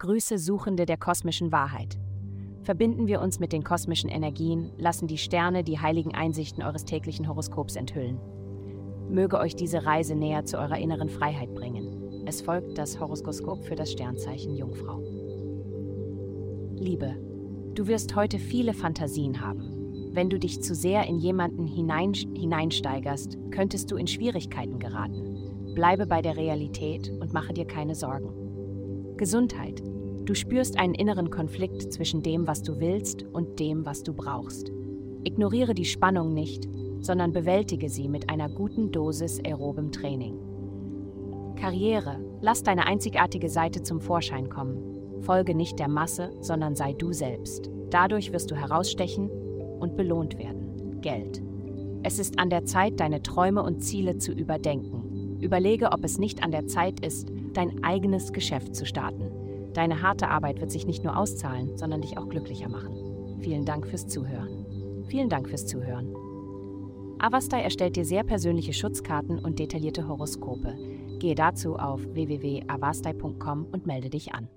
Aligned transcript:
Grüße 0.00 0.38
Suchende 0.38 0.86
der 0.86 0.96
kosmischen 0.96 1.52
Wahrheit. 1.52 1.98
Verbinden 2.62 3.06
wir 3.06 3.20
uns 3.20 3.38
mit 3.38 3.52
den 3.52 3.62
kosmischen 3.62 4.08
Energien, 4.08 4.72
lassen 4.78 5.06
die 5.06 5.18
Sterne 5.18 5.62
die 5.62 5.78
heiligen 5.78 6.14
Einsichten 6.14 6.62
eures 6.62 6.86
täglichen 6.86 7.28
Horoskops 7.28 7.76
enthüllen. 7.76 8.18
Möge 9.10 9.38
euch 9.38 9.56
diese 9.56 9.84
Reise 9.84 10.14
näher 10.14 10.46
zu 10.46 10.56
eurer 10.56 10.78
inneren 10.78 11.10
Freiheit 11.10 11.54
bringen. 11.54 12.24
Es 12.24 12.40
folgt 12.40 12.78
das 12.78 12.98
Horoskop 12.98 13.62
für 13.62 13.74
das 13.74 13.92
Sternzeichen 13.92 14.56
Jungfrau. 14.56 15.02
Liebe, 16.76 17.16
du 17.74 17.86
wirst 17.86 18.16
heute 18.16 18.38
viele 18.38 18.72
Fantasien 18.72 19.42
haben. 19.42 20.14
Wenn 20.14 20.30
du 20.30 20.38
dich 20.38 20.62
zu 20.62 20.74
sehr 20.74 21.06
in 21.08 21.18
jemanden 21.18 21.66
hinein, 21.66 22.14
hineinsteigerst, 22.14 23.36
könntest 23.50 23.90
du 23.90 23.96
in 23.96 24.06
Schwierigkeiten 24.06 24.78
geraten. 24.78 25.74
Bleibe 25.74 26.06
bei 26.06 26.22
der 26.22 26.38
Realität 26.38 27.10
und 27.20 27.34
mache 27.34 27.52
dir 27.52 27.66
keine 27.66 27.94
Sorgen. 27.94 28.39
Gesundheit. 29.20 29.82
Du 30.24 30.34
spürst 30.34 30.78
einen 30.78 30.94
inneren 30.94 31.28
Konflikt 31.28 31.92
zwischen 31.92 32.22
dem, 32.22 32.46
was 32.46 32.62
du 32.62 32.80
willst 32.80 33.22
und 33.22 33.60
dem, 33.60 33.84
was 33.84 34.02
du 34.02 34.14
brauchst. 34.14 34.72
Ignoriere 35.24 35.74
die 35.74 35.84
Spannung 35.84 36.32
nicht, 36.32 36.66
sondern 37.00 37.30
bewältige 37.30 37.90
sie 37.90 38.08
mit 38.08 38.30
einer 38.30 38.48
guten 38.48 38.90
Dosis 38.92 39.38
aerobem 39.44 39.92
Training. 39.92 40.38
Karriere. 41.54 42.18
Lass 42.40 42.62
deine 42.62 42.86
einzigartige 42.86 43.50
Seite 43.50 43.82
zum 43.82 44.00
Vorschein 44.00 44.48
kommen. 44.48 45.20
Folge 45.20 45.54
nicht 45.54 45.78
der 45.78 45.88
Masse, 45.88 46.32
sondern 46.40 46.74
sei 46.74 46.94
du 46.94 47.12
selbst. 47.12 47.70
Dadurch 47.90 48.32
wirst 48.32 48.50
du 48.50 48.54
herausstechen 48.54 49.28
und 49.80 49.98
belohnt 49.98 50.38
werden. 50.38 51.02
Geld. 51.02 51.42
Es 52.02 52.18
ist 52.18 52.38
an 52.38 52.48
der 52.48 52.64
Zeit, 52.64 53.00
deine 53.00 53.22
Träume 53.22 53.62
und 53.62 53.84
Ziele 53.84 54.16
zu 54.16 54.32
überdenken. 54.32 55.09
Überlege, 55.40 55.92
ob 55.92 56.04
es 56.04 56.18
nicht 56.18 56.42
an 56.42 56.50
der 56.50 56.66
Zeit 56.66 57.04
ist, 57.04 57.28
dein 57.52 57.82
eigenes 57.82 58.32
Geschäft 58.32 58.74
zu 58.74 58.86
starten. 58.86 59.30
Deine 59.72 60.02
harte 60.02 60.28
Arbeit 60.28 60.60
wird 60.60 60.70
sich 60.70 60.86
nicht 60.86 61.04
nur 61.04 61.16
auszahlen, 61.16 61.76
sondern 61.76 62.02
dich 62.02 62.18
auch 62.18 62.28
glücklicher 62.28 62.68
machen. 62.68 63.38
Vielen 63.40 63.64
Dank 63.64 63.86
fürs 63.86 64.06
Zuhören. 64.06 65.04
Vielen 65.06 65.28
Dank 65.28 65.48
fürs 65.48 65.66
Zuhören. 65.66 66.14
Avastai 67.18 67.60
erstellt 67.60 67.96
dir 67.96 68.04
sehr 68.04 68.24
persönliche 68.24 68.72
Schutzkarten 68.72 69.38
und 69.38 69.58
detaillierte 69.58 70.08
Horoskope. 70.08 70.76
Gehe 71.18 71.34
dazu 71.34 71.76
auf 71.76 72.00
www.avastai.com 72.14 73.66
und 73.70 73.86
melde 73.86 74.08
dich 74.08 74.32
an. 74.32 74.48